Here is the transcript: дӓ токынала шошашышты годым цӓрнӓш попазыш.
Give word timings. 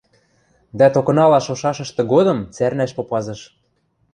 дӓ 0.77 0.87
токынала 0.93 1.39
шошашышты 1.45 2.03
годым 2.13 2.39
цӓрнӓш 2.55 2.91
попазыш. 2.97 3.41